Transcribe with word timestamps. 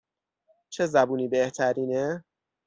چه 0.69 0.85
زبونی 0.85 1.27
بهترینه؟ 1.27 2.23